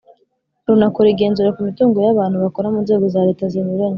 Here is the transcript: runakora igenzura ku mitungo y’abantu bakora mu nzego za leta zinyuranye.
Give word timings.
runakora 0.67 1.07
igenzura 1.13 1.53
ku 1.55 1.61
mitungo 1.67 1.97
y’abantu 2.05 2.35
bakora 2.43 2.67
mu 2.73 2.79
nzego 2.85 3.05
za 3.13 3.21
leta 3.27 3.43
zinyuranye. 3.51 3.89